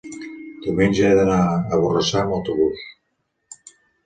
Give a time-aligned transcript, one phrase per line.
[0.67, 2.83] diumenge he d'anar a Borrassà amb autobús.